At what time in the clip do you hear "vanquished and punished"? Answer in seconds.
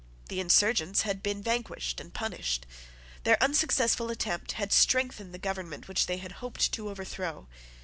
1.43-2.65